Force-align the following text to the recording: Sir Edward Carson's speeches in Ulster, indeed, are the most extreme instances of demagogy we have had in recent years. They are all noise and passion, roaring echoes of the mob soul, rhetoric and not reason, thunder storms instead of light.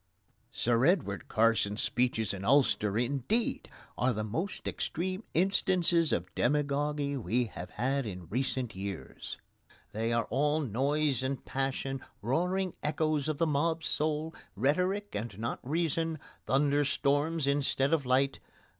Sir 0.49 0.83
Edward 0.83 1.27
Carson's 1.27 1.83
speeches 1.83 2.33
in 2.33 2.43
Ulster, 2.43 2.97
indeed, 2.97 3.69
are 3.99 4.13
the 4.13 4.23
most 4.23 4.67
extreme 4.67 5.23
instances 5.35 6.11
of 6.11 6.33
demagogy 6.33 7.15
we 7.17 7.45
have 7.45 7.69
had 7.69 8.07
in 8.07 8.25
recent 8.27 8.75
years. 8.75 9.37
They 9.91 10.11
are 10.11 10.25
all 10.31 10.59
noise 10.61 11.21
and 11.21 11.45
passion, 11.45 12.01
roaring 12.23 12.73
echoes 12.81 13.29
of 13.29 13.37
the 13.37 13.45
mob 13.45 13.83
soul, 13.83 14.33
rhetoric 14.55 15.13
and 15.13 15.37
not 15.37 15.59
reason, 15.61 16.17
thunder 16.47 16.83
storms 16.83 17.45
instead 17.45 17.93
of 17.93 18.03
light. 18.03 18.39